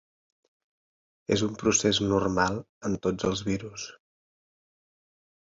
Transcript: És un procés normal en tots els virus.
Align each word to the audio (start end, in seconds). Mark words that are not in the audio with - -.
És 1.35 1.43
un 1.49 1.59
procés 1.63 2.01
normal 2.07 2.57
en 2.91 2.97
tots 3.07 3.31
els 3.33 3.47
virus. 3.53 3.87